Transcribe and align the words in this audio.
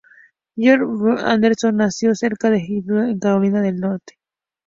George 0.55 0.83
B. 0.99 1.15
Anderson 1.23 1.75
nació 1.77 2.15
cerca 2.15 2.49
de 2.49 2.57
Hillsboro, 2.59 3.03
en 3.03 3.19
Carolina 3.19 3.61
del 3.61 3.75
Norte. 3.75 4.17